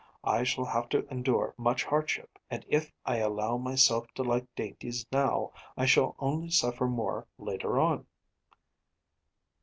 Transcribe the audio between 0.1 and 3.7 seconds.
I shall have to endure much hardship. And if I allow